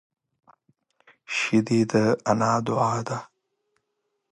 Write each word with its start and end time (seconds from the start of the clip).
شیدې 1.35 1.79
د 1.91 1.93
انا 2.29 2.51
دعا 2.67 2.93
ده 3.07 3.17